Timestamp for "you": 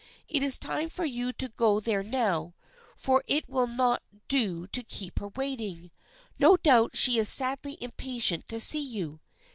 1.05-1.31, 8.83-9.19